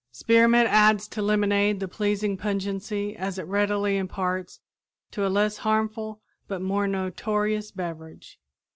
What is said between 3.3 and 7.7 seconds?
readily imparts to a less harmful but more notorious